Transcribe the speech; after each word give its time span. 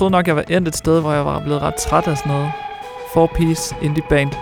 troede 0.00 0.12
nok, 0.12 0.26
jeg 0.26 0.36
var 0.36 0.44
endt 0.48 0.68
et 0.68 0.76
sted, 0.76 1.00
hvor 1.00 1.12
jeg 1.12 1.26
var 1.26 1.40
blevet 1.40 1.62
ret 1.62 1.74
træt 1.74 2.08
af 2.08 2.16
sådan 2.16 2.32
noget 2.32 2.52
four-piece 3.14 3.74
indie 3.82 4.02
band. 4.08 4.32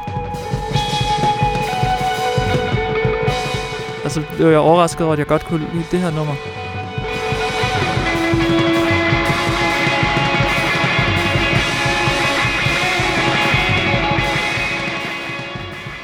Altså, 4.04 4.22
blev 4.36 4.48
jeg 4.48 4.58
overrasket 4.58 5.02
over, 5.02 5.12
at 5.12 5.18
jeg 5.18 5.26
godt 5.26 5.44
kunne 5.44 5.66
lide 5.72 5.84
det 5.90 6.00
her 6.00 6.10
nummer. 6.10 6.34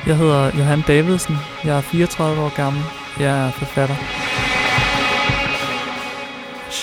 Jeg 0.06 0.16
hedder 0.16 0.50
Johan 0.58 0.84
Davidsen. 0.86 1.36
Jeg 1.64 1.76
er 1.76 1.80
34 1.80 2.42
år 2.42 2.56
gammel. 2.56 2.82
Jeg 3.20 3.46
er 3.46 3.50
forfatter. 3.50 4.23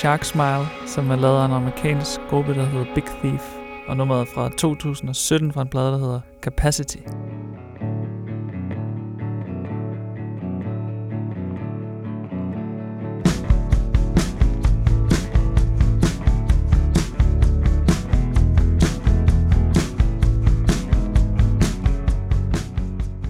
Shark 0.01 0.23
Smile, 0.25 0.65
som 0.87 1.11
er 1.11 1.15
lavet 1.15 1.41
af 1.41 1.45
en 1.45 1.51
amerikansk 1.51 2.19
gruppe, 2.29 2.53
der 2.53 2.65
hedder 2.65 2.85
Big 2.95 3.03
Thief. 3.03 3.43
Og 3.87 3.97
nummeret 3.97 4.27
fra 4.27 4.49
2017 4.57 5.53
fra 5.53 5.61
en 5.61 5.67
plade, 5.67 5.91
der 5.91 5.97
hedder 5.97 6.19
Capacity. 6.41 6.97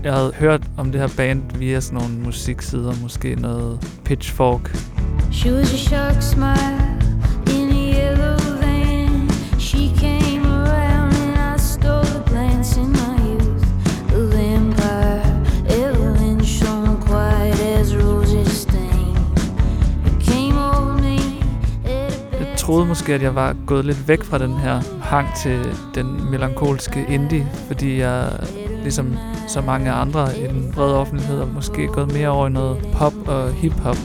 Jeg 0.03 0.13
havde 0.13 0.33
hørt 0.33 0.61
om 0.77 0.91
det 0.91 1.01
her 1.01 1.09
band 1.17 1.57
via 1.57 1.79
sådan 1.79 1.99
nogle 1.99 2.19
musiksider, 2.19 2.93
måske 3.01 3.35
noget 3.35 3.99
Pitchfork. 4.05 4.71
She 5.31 5.49
was 5.49 5.73
a 5.73 5.77
shark 5.77 6.21
smile 6.21 6.97
in 7.47 7.69
a 7.71 7.83
yellow 7.95 8.37
van. 8.61 9.29
She 9.59 9.91
came 9.97 10.45
around 10.45 11.15
and 11.15 11.37
I 11.53 11.57
stole 11.57 12.03
the 12.03 12.23
glance 12.29 12.77
in 12.77 12.91
my 12.91 13.15
youth. 13.27 13.65
The 14.09 14.27
vampire, 14.35 15.23
Evelyn 15.69 16.43
shone 16.43 16.97
quiet 17.01 17.59
as 17.59 17.95
roses 17.95 18.61
stain. 18.61 19.15
It 20.05 20.19
came 20.29 20.57
over 20.57 20.93
me. 21.01 21.17
Jeg 22.39 22.53
troede 22.57 22.85
måske, 22.85 23.13
at 23.13 23.21
jeg 23.21 23.35
var 23.35 23.55
gået 23.65 23.85
lidt 23.85 24.07
væk 24.07 24.23
fra 24.23 24.37
den 24.37 24.53
her 24.57 24.81
hang 25.01 25.27
til 25.43 25.65
den 25.95 26.31
melankolske 26.31 27.05
indie, 27.09 27.47
fordi 27.67 27.99
jeg 27.99 28.29
ligesom 28.81 29.17
så 29.47 29.61
mange 29.61 29.91
andre 29.91 30.39
i 30.39 30.47
den 30.47 30.71
brede 30.73 30.97
offentlighed, 30.97 31.39
og 31.39 31.47
måske 31.47 31.87
gået 31.87 32.13
mere 32.13 32.29
over 32.29 32.47
i 32.47 32.49
noget 32.49 32.87
pop 32.93 33.13
og 33.27 33.53
hip-hop. 33.53 33.97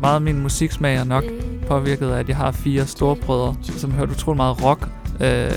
Meget 0.00 0.14
af 0.14 0.20
min 0.20 0.42
musiksmag 0.42 0.96
er 0.96 1.04
nok 1.04 1.24
påvirket 1.68 2.10
af, 2.10 2.18
at 2.18 2.28
jeg 2.28 2.36
har 2.36 2.50
fire 2.52 2.86
storebrødre, 2.86 3.54
som 3.62 3.90
hørte 3.90 4.12
utrolig 4.12 4.36
meget 4.36 4.64
rock. 4.64 4.88
Øh, 5.20 5.50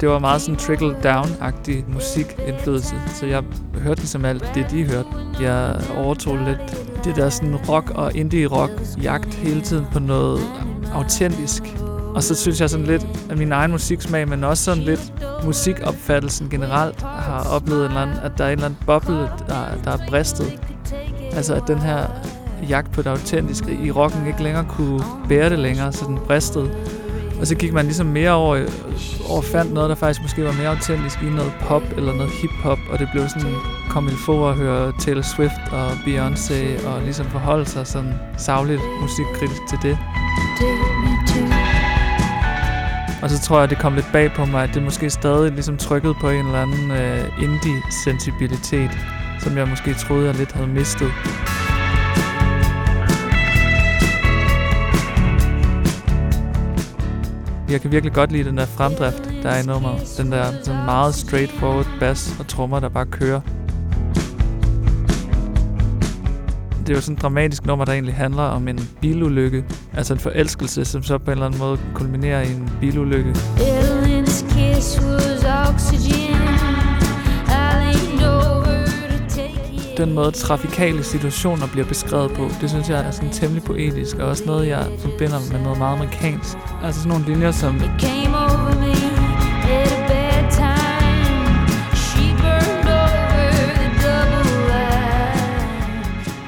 det 0.00 0.08
var 0.08 0.18
meget 0.18 0.40
sådan 0.40 0.56
trickle-down-agtig 0.56 1.84
musikindflydelse, 1.94 2.94
så 3.14 3.26
jeg 3.26 3.42
hørte 3.74 4.00
ligesom 4.00 4.24
alt 4.24 4.50
det, 4.54 4.70
de 4.70 4.84
hørte. 4.84 5.08
Jeg 5.40 5.80
overtog 5.96 6.36
lidt 6.36 6.86
det 7.04 7.16
der 7.16 7.28
sådan 7.28 7.56
rock 7.56 7.90
og 7.90 8.12
indie-rock 8.14 8.70
jagt 9.02 9.34
hele 9.34 9.60
tiden 9.60 9.86
på 9.92 9.98
noget 9.98 10.40
autentisk. 10.94 11.62
Og 12.14 12.22
så 12.22 12.34
synes 12.34 12.60
jeg 12.60 12.70
sådan 12.70 12.86
lidt, 12.86 13.06
at 13.30 13.38
min 13.38 13.52
egen 13.52 13.70
musiksmag, 13.70 14.28
men 14.28 14.44
også 14.44 14.64
sådan 14.64 14.82
lidt 14.82 15.12
musikopfattelsen 15.44 16.48
generelt, 16.48 17.02
har 17.02 17.48
oplevet 17.54 17.84
en 17.84 17.90
eller 17.90 18.00
anden, 18.00 18.16
at 18.22 18.32
der 18.38 18.44
er 18.44 18.48
en 18.48 18.52
eller 18.52 18.64
anden 18.64 18.80
boble, 18.86 19.16
der, 19.16 19.64
der 19.84 19.90
er 19.90 19.98
bristet. 20.08 20.60
Altså 21.32 21.54
at 21.54 21.62
den 21.66 21.78
her 21.78 22.06
jagt 22.68 22.92
på 22.92 23.02
det 23.02 23.10
autentiske 23.10 23.78
i 23.84 23.90
rocken 23.90 24.26
ikke 24.26 24.42
længere 24.42 24.64
kunne 24.68 25.00
bære 25.28 25.50
det 25.50 25.58
længere, 25.58 25.92
så 25.92 26.04
den 26.04 26.18
bristede. 26.26 26.70
Og 27.40 27.46
så 27.46 27.54
gik 27.54 27.72
man 27.72 27.84
ligesom 27.84 28.06
mere 28.06 28.30
over, 28.30 28.56
over 29.28 29.42
fandt 29.42 29.72
noget, 29.72 29.88
der 29.88 29.94
faktisk 29.94 30.22
måske 30.22 30.44
var 30.44 30.52
mere 30.52 30.68
autentisk 30.68 31.22
i 31.22 31.30
noget 31.30 31.52
pop 31.60 31.82
eller 31.96 32.14
noget 32.14 32.32
hip-hop, 32.42 32.78
og 32.90 32.98
det 32.98 33.08
blev 33.12 33.28
sådan 33.28 33.54
kom 33.90 34.10
få 34.26 34.48
at 34.48 34.54
høre 34.54 34.92
Taylor 35.00 35.22
Swift 35.22 35.60
og 35.72 35.90
Beyoncé 35.90 36.86
og 36.88 37.02
ligesom 37.02 37.26
forholde 37.26 37.66
sig 37.66 37.86
sådan 37.86 38.14
savligt 38.36 38.82
musikkritisk 39.00 39.60
til 39.68 39.78
det. 39.82 39.98
Og 43.22 43.30
så 43.30 43.40
tror 43.40 43.60
jeg, 43.60 43.70
det 43.70 43.78
kom 43.78 43.94
lidt 43.94 44.06
bag 44.12 44.32
på 44.32 44.44
mig, 44.44 44.62
at 44.62 44.70
det 44.74 44.82
måske 44.82 45.10
stadig 45.10 45.52
ligesom 45.52 45.76
trykkede 45.76 46.14
på 46.20 46.30
en 46.30 46.46
eller 46.46 46.62
anden 46.62 46.90
øh, 46.90 47.42
indie-sensibilitet, 47.42 48.90
som 49.40 49.56
jeg 49.56 49.68
måske 49.68 49.94
troede, 49.94 50.26
jeg 50.26 50.34
lidt 50.34 50.52
havde 50.52 50.68
mistet. 50.68 51.12
Jeg 57.70 57.80
kan 57.80 57.92
virkelig 57.92 58.12
godt 58.12 58.32
lide 58.32 58.44
den 58.44 58.56
der 58.56 58.66
fremdrift, 58.66 59.30
der 59.42 59.48
er 59.48 59.62
i 59.62 59.66
nummeret. 59.66 60.14
Den 60.18 60.32
der 60.32 60.44
sådan 60.62 60.84
meget 60.84 61.14
straightforward 61.14 61.86
bass 62.00 62.36
og 62.38 62.46
trommer, 62.48 62.80
der 62.80 62.88
bare 62.88 63.06
kører. 63.06 63.40
Det 66.80 66.92
er 66.92 66.94
jo 66.94 67.00
sådan 67.00 67.16
et 67.16 67.22
dramatisk 67.22 67.66
nummer, 67.66 67.84
der 67.84 67.92
egentlig 67.92 68.14
handler 68.14 68.42
om 68.42 68.68
en 68.68 68.80
bilulykke. 69.00 69.64
Altså 69.96 70.14
en 70.14 70.20
forelskelse, 70.20 70.84
som 70.84 71.02
så 71.02 71.18
på 71.18 71.24
en 71.24 71.30
eller 71.30 71.46
anden 71.46 71.60
måde 71.60 71.78
kulminerer 71.94 72.42
i 72.42 72.52
en 72.52 72.70
bilulykke. 72.80 73.34
kiss 74.56 75.00
was 75.00 75.44
oxygen. 75.44 76.75
Den 79.96 80.12
måde, 80.12 80.30
trafikale 80.30 81.04
situationer 81.04 81.66
bliver 81.66 81.86
beskrevet 81.86 82.32
på, 82.32 82.50
det 82.60 82.70
synes 82.70 82.88
jeg 82.88 83.00
er 83.00 83.10
sådan 83.10 83.30
temmelig 83.30 83.64
poetisk, 83.64 84.16
og 84.16 84.28
også 84.28 84.42
noget, 84.46 84.68
jeg 84.68 84.86
forbinder 84.98 85.52
med 85.52 85.60
noget 85.60 85.78
meget 85.78 85.96
amerikansk. 85.96 86.56
Altså 86.84 87.00
sådan 87.00 87.18
nogle 87.18 87.32
linjer 87.32 87.50
som... 87.50 87.76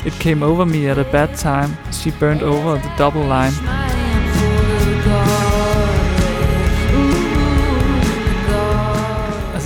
It 0.06 0.14
came 0.22 0.46
over 0.46 0.64
me 0.64 0.90
at 0.90 0.98
a 0.98 1.02
bad 1.02 1.28
time. 1.36 1.76
She 1.92 2.10
burned 2.20 2.42
over 2.42 2.76
the 2.76 2.90
double 2.98 3.22
line. 3.22 3.87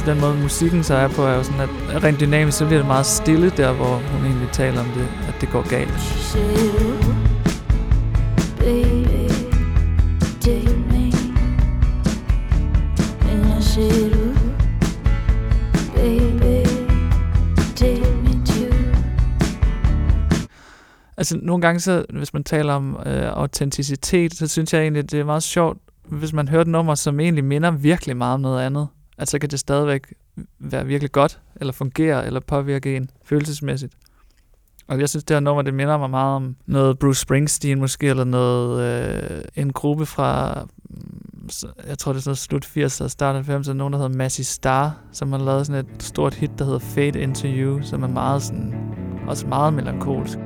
Altså 0.02 0.14
den 0.14 0.20
måde 0.20 0.42
musikken 0.42 0.84
så 0.84 0.94
er 0.94 1.08
på, 1.08 1.22
er 1.22 1.34
jo 1.34 1.42
sådan, 1.42 1.60
at 1.60 2.04
rent 2.04 2.20
dynamisk, 2.20 2.58
så 2.58 2.66
bliver 2.66 2.78
det 2.78 2.86
meget 2.86 3.06
stille 3.06 3.50
der, 3.50 3.72
hvor 3.72 3.94
hun 3.94 4.26
egentlig 4.26 4.48
taler 4.52 4.80
om 4.80 4.86
det, 4.86 5.08
at 5.28 5.34
det 5.40 5.48
går 5.50 5.68
galt. 5.68 5.92
Altså 21.16 21.38
nogle 21.42 21.62
gange, 21.62 21.80
så, 21.80 22.04
hvis 22.12 22.32
man 22.32 22.44
taler 22.44 22.72
om 22.72 22.96
øh, 23.06 23.22
autenticitet, 23.32 24.34
så 24.34 24.46
synes 24.48 24.74
jeg 24.74 24.82
egentlig, 24.82 25.10
det 25.10 25.20
er 25.20 25.24
meget 25.24 25.42
sjovt, 25.42 25.78
hvis 26.08 26.32
man 26.32 26.48
hører 26.48 26.62
et 26.62 26.68
nummer, 26.68 26.94
som 26.94 27.20
egentlig 27.20 27.44
minder 27.44 27.70
virkelig 27.70 28.16
meget 28.16 28.34
om 28.34 28.40
noget 28.40 28.62
andet 28.62 28.88
at 29.18 29.28
så 29.28 29.38
kan 29.38 29.50
det 29.50 29.58
stadigvæk 29.58 30.14
være 30.58 30.86
virkelig 30.86 31.12
godt, 31.12 31.40
eller 31.56 31.72
fungere, 31.72 32.26
eller 32.26 32.40
påvirke 32.40 32.96
en 32.96 33.10
følelsesmæssigt. 33.24 33.94
Og 34.88 35.00
jeg 35.00 35.08
synes, 35.08 35.24
det 35.24 35.34
her 35.34 35.40
nummer, 35.40 35.62
det 35.62 35.74
minder 35.74 35.98
mig 35.98 36.10
meget 36.10 36.36
om 36.36 36.56
noget 36.66 36.98
Bruce 36.98 37.20
Springsteen 37.20 37.80
måske, 37.80 38.06
eller 38.06 38.24
noget, 38.24 38.82
øh, 38.82 39.42
en 39.56 39.72
gruppe 39.72 40.06
fra, 40.06 40.62
mm, 40.90 41.68
jeg 41.88 41.98
tror 41.98 42.12
det 42.12 42.18
er 42.18 42.22
sådan 42.22 42.36
slut 42.36 42.64
80'erne, 42.64 43.08
start 43.08 43.48
90'erne, 43.48 43.72
nogen 43.72 43.92
der 43.92 43.98
hedder 43.98 44.16
Massey 44.16 44.42
Star, 44.42 44.98
som 45.12 45.32
har 45.32 45.38
lavet 45.38 45.66
sådan 45.66 45.86
et 45.86 46.02
stort 46.02 46.34
hit, 46.34 46.50
der 46.58 46.64
hedder 46.64 46.78
Fade 46.78 47.20
Into 47.20 47.48
You, 47.48 47.82
som 47.82 48.02
er 48.02 48.08
meget 48.08 48.42
sådan, 48.42 48.74
også 49.28 49.46
meget 49.46 49.74
melankolsk. 49.74 50.38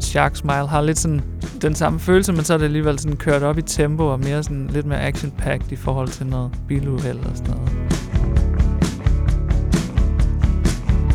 Shark 0.00 0.36
Smile 0.36 0.66
har 0.68 0.80
lidt 0.80 0.98
sådan 0.98 1.31
den 1.62 1.74
samme 1.74 2.00
følelse, 2.00 2.32
men 2.32 2.44
så 2.44 2.54
er 2.54 2.58
det 2.58 2.64
alligevel 2.64 2.98
sådan 2.98 3.16
kørt 3.16 3.42
op 3.42 3.58
i 3.58 3.62
tempo 3.62 4.06
og 4.06 4.20
mere 4.20 4.42
sådan 4.42 4.66
lidt 4.66 4.86
mere 4.86 5.08
action-packed 5.08 5.72
i 5.72 5.76
forhold 5.76 6.08
til 6.08 6.26
noget 6.26 6.50
biluheld 6.68 7.18
og 7.18 7.36
sådan 7.36 7.54
noget. 7.54 7.70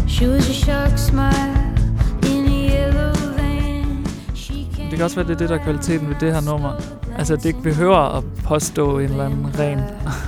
She 0.07 0.29
was 0.29 0.49
a 0.49 0.53
shark 0.53 0.97
smile. 0.97 1.67
Det 4.89 4.99
kan 4.99 5.05
også 5.05 5.15
være, 5.15 5.27
det 5.27 5.33
er 5.33 5.38
det, 5.38 5.49
der 5.49 5.55
er 5.55 5.63
kvaliteten 5.63 6.09
ved 6.09 6.15
det 6.19 6.33
her 6.33 6.41
nummer. 6.41 6.71
Altså, 7.17 7.35
det 7.35 7.45
ikke 7.45 7.61
behøver 7.61 8.17
at 8.17 8.23
påstå 8.43 9.00
en 9.00 9.05
eller 9.05 9.25
anden 9.25 9.59
ren, 9.59 9.79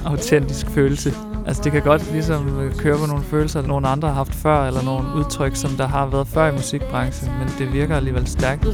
autentisk 0.06 0.69
følelse. 0.69 1.13
Altså 1.45 1.63
det 1.63 1.72
kan 1.72 1.81
godt 1.81 2.12
ligesom 2.12 2.72
køre 2.77 2.98
på 2.98 3.06
nogle 3.06 3.24
følelser, 3.24 3.62
nogle 3.62 3.88
andre 3.88 4.07
har 4.07 4.15
haft 4.15 4.36
før, 4.36 4.68
eller 4.68 4.83
nogle 4.83 5.15
udtryk, 5.15 5.56
som 5.56 5.72
der 5.72 5.88
har 5.88 6.06
været 6.06 6.27
før 6.27 6.50
i 6.50 6.51
musikbranchen, 6.51 7.31
men 7.39 7.48
det 7.60 7.74
virker 7.74 7.95
alligevel 7.95 8.27
stærkt. 8.27 8.68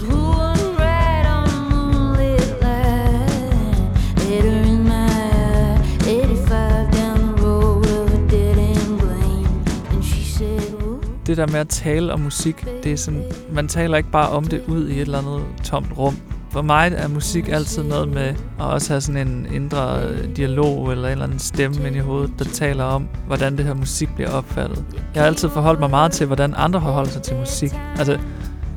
Det 11.28 11.38
der 11.38 11.48
med 11.48 11.60
at 11.60 11.70
tale 11.70 12.14
om 12.14 12.20
musik, 12.20 12.66
det 12.84 12.92
er 12.92 12.98
sådan, 12.98 13.24
man 13.52 13.68
taler 13.68 13.98
ikke 13.98 14.12
bare 14.12 14.30
om 14.30 14.44
det 14.44 14.64
ud 14.68 14.88
i 14.88 14.94
et 14.94 15.02
eller 15.02 15.18
andet 15.18 15.42
tomt 15.64 15.98
rum. 15.98 16.18
For 16.52 16.62
mig 16.62 16.92
er 16.96 17.08
musik 17.08 17.48
altid 17.48 17.84
noget 17.84 18.08
med 18.08 18.36
at 18.60 18.66
også 18.66 18.94
have 18.94 19.02
sådan 19.02 19.28
en 19.28 19.48
indre 19.54 20.02
dialog 20.36 20.92
eller 20.92 21.08
en 21.08 21.12
eller 21.12 21.26
anden 21.26 21.40
stemme 21.40 21.88
ind 21.88 21.96
i 21.96 22.00
hovedet, 22.00 22.32
der 22.40 22.46
taler 22.46 22.84
om, 22.84 23.08
hvordan 23.28 23.58
det 23.58 23.66
her 23.66 23.74
musik 23.74 24.10
bliver 24.16 24.32
opfattet. 24.32 24.86
Jeg 25.14 25.22
har 25.22 25.28
altid 25.28 25.50
forholdt 25.50 25.80
mig 25.80 25.90
meget 25.90 26.12
til, 26.12 26.28
hvordan 26.28 26.54
andre 26.58 26.80
har 26.80 26.92
holdt 26.92 27.12
sig 27.12 27.22
til 27.22 27.36
musik. 27.36 27.72
Altså, 27.98 28.20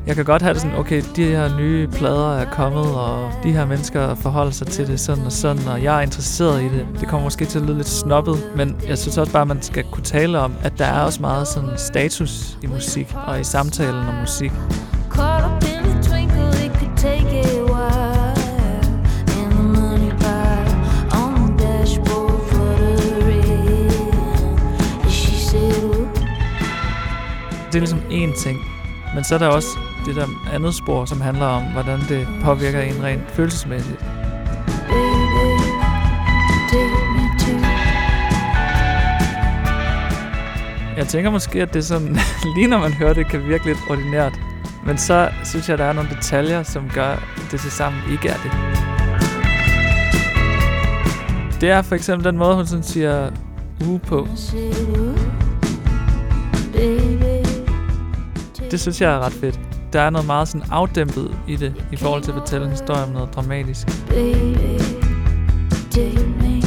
jeg 0.09 0.17
kan 0.17 0.25
godt 0.25 0.43
have 0.43 0.55
det 0.55 0.63
sådan, 0.63 0.77
okay, 0.77 1.03
de 1.17 1.25
her 1.25 1.57
nye 1.57 1.87
plader 1.87 2.33
er 2.33 2.51
kommet, 2.51 2.87
og 2.87 3.31
de 3.43 3.53
her 3.53 3.67
mennesker 3.67 4.15
forholder 4.15 4.53
sig 4.53 4.67
til 4.67 4.87
det 4.87 5.01
sådan 5.01 5.25
og 5.25 5.33
sådan, 5.33 5.69
og 5.69 5.83
jeg 5.83 5.97
er 5.97 6.01
interesseret 6.01 6.63
i 6.63 6.65
det. 6.65 6.87
Det 7.01 7.09
kommer 7.09 7.25
måske 7.25 7.45
til 7.45 7.59
at 7.59 7.65
lyde 7.65 7.77
lidt 7.77 7.89
snobbet, 7.89 8.53
men 8.57 8.77
jeg 8.89 8.99
synes 8.99 9.19
også 9.19 9.33
bare, 9.33 9.43
at 9.43 9.49
man 9.49 9.63
skal 9.63 9.85
kunne 9.93 10.05
tale 10.05 10.39
om, 10.39 10.53
at 10.63 10.79
der 10.79 10.85
er 10.85 11.01
også 11.01 11.21
meget 11.21 11.49
sådan 11.49 11.71
status 11.77 12.59
i 12.63 12.67
musik 12.67 13.15
og 13.27 13.41
i 13.41 13.45
samtalen 13.45 14.09
om 14.09 14.15
musik. 14.15 14.53
Det 27.67 27.75
er 27.75 27.81
ligesom 27.81 28.03
én 28.11 28.43
ting, 28.45 28.59
men 29.15 29.25
så 29.25 29.35
er 29.35 29.39
der 29.39 29.49
også 29.49 29.88
det 30.09 30.17
der 30.17 30.27
andet 30.53 30.75
spor, 30.75 31.05
som 31.05 31.21
handler 31.21 31.47
om, 31.47 31.63
hvordan 31.63 32.01
det 32.09 32.29
påvirker 32.43 32.81
en 32.81 33.03
rent 33.05 33.31
følelsesmæssigt. 33.31 34.05
Jeg 40.97 41.07
tænker 41.09 41.31
måske, 41.31 41.63
at 41.63 41.75
det 41.75 41.85
sådan, 41.85 42.17
lige 42.57 42.67
når 42.67 42.79
man 42.79 42.93
hører 42.93 43.15
det, 43.15 43.27
kan 43.29 43.49
virke 43.49 43.67
lidt 43.67 43.79
ordinært. 43.91 44.41
Men 44.87 44.99
så 44.99 45.31
synes 45.45 45.69
jeg, 45.69 45.73
at 45.73 45.79
der 45.79 45.85
er 45.85 45.93
nogle 45.93 46.11
detaljer, 46.11 46.63
som 46.63 46.91
gør, 46.95 47.09
at 47.09 47.23
det 47.51 47.61
til 47.61 47.71
sammen 47.71 48.03
ikke 48.13 48.29
er 48.29 48.37
det. 48.37 48.53
Det 51.61 51.71
er 51.71 51.83
for 51.83 51.95
eksempel 51.95 52.25
den 52.25 52.39
måde, 52.39 52.55
hun 52.55 52.67
sådan 52.67 52.83
siger 52.83 53.31
uge 53.87 53.99
på. 53.99 54.29
Det 58.71 58.81
synes 58.81 59.01
jeg 59.01 59.13
er 59.13 59.19
ret 59.19 59.33
fedt 59.33 59.78
der 59.93 60.01
er 60.01 60.11
noget 60.11 60.27
meget 60.27 60.49
sådan 60.49 60.67
afdæmpet 60.71 61.39
i 61.49 61.57
det, 61.57 61.85
i 61.93 61.97
forhold 61.97 62.23
til 62.23 62.31
at 62.31 62.39
fortælle 62.39 62.65
en 62.65 62.71
historie 62.71 63.03
om 63.03 63.09
noget 63.09 63.35
dramatisk. 63.35 63.87
Baby, 64.09 64.83
me. 66.41 66.63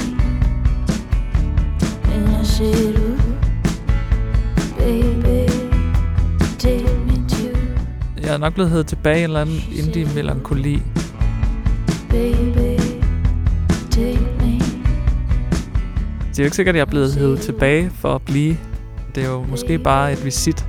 Baby, 4.77 5.51
Jeg 8.21 8.33
er 8.33 8.38
nok 8.38 8.53
blevet 8.53 8.71
heddet 8.71 8.88
tilbage 8.88 9.19
i 9.19 9.19
en 9.19 9.23
eller 9.23 9.41
anden 9.41 9.59
indie-melankoli. 9.71 10.81
Baby, 12.09 12.81
det 16.31 16.39
er 16.39 16.44
jo 16.44 16.45
ikke 16.45 16.56
sikkert, 16.56 16.75
at 16.75 16.77
jeg 16.77 16.85
er 16.85 16.89
blevet 16.89 17.13
heddet 17.13 17.39
tilbage 17.39 17.89
for 17.89 18.15
at 18.15 18.21
blive. 18.21 18.57
Det 19.15 19.23
er 19.23 19.29
jo 19.29 19.44
måske 19.44 19.79
bare 19.79 20.13
et 20.13 20.25
visit. 20.25 20.65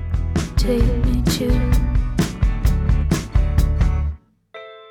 Take 0.56 1.02
me 1.04 1.24
to 1.26 1.81